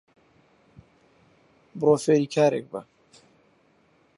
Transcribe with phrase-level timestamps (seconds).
[1.79, 2.81] بڕۆ فێری کارێک بە